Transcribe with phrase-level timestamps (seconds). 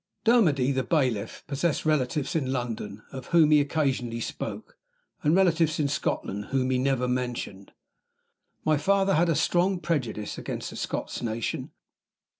[0.23, 4.75] Dermody, the bailiff, possessed relatives in London, of whom he occasionally spoke,
[5.21, 7.71] and relatives in Scotland, whom he never mentioned.
[8.65, 11.69] My father had a strong prejudice against the Scotch nation.